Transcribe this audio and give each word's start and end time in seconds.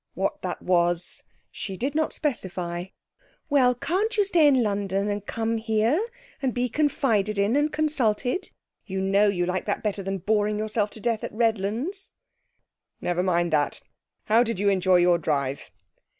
What 0.15 0.41
that 0.41 0.63
was 0.63 1.21
she 1.51 1.77
did 1.77 1.93
not 1.93 2.11
specify. 2.11 2.85
'Well, 3.51 3.75
can't 3.75 4.17
you 4.17 4.25
stay 4.25 4.47
in 4.47 4.63
London 4.63 5.09
and 5.09 5.23
come 5.23 5.57
here, 5.57 6.01
and 6.41 6.55
be 6.55 6.69
confided 6.69 7.37
in 7.37 7.55
and 7.55 7.71
consulted? 7.71 8.49
You 8.83 8.99
know 8.99 9.27
you 9.27 9.45
like 9.45 9.65
that 9.65 9.83
better 9.83 10.01
than 10.01 10.17
boring 10.17 10.57
yourself 10.57 10.89
to 10.97 10.99
death 10.99 11.23
at 11.23 11.31
Redlands.' 11.31 12.13
'Never 12.99 13.21
mind 13.21 13.53
that. 13.53 13.79
How 14.25 14.41
did 14.41 14.57
you 14.57 14.69
enjoy 14.69 14.95
your 14.95 15.19
drive?' 15.19 15.69